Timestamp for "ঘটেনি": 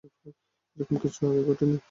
1.47-1.75